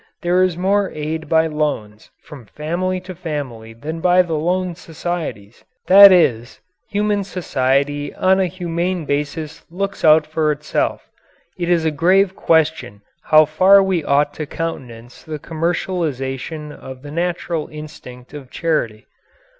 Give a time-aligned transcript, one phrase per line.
[0.23, 5.63] There is more aid by loans from family to family than by the loan societies.
[5.85, 11.07] That is, human society on a humane basis looks out for itself.
[11.55, 17.11] It is a grave question how far we ought to countenance the commercialization of the
[17.11, 19.05] natural instinct of charity.